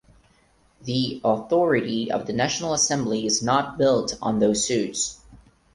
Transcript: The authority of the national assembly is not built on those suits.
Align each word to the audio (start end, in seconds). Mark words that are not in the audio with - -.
The 0.81 1.21
authority 1.23 2.11
of 2.11 2.25
the 2.25 2.33
national 2.33 2.73
assembly 2.73 3.27
is 3.27 3.43
not 3.43 3.77
built 3.77 4.17
on 4.19 4.39
those 4.39 4.65
suits. 4.65 5.19